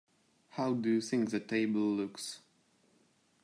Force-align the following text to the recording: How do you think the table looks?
How 0.49 0.73
do 0.73 0.89
you 0.89 0.99
think 0.99 1.29
the 1.29 1.39
table 1.39 1.81
looks? 1.95 2.39